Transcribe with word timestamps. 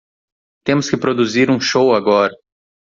Temos 0.65 0.89
que 0.89 0.97
produzir 0.97 1.51
um 1.51 1.59
show 1.59 1.93
agora. 1.93 2.33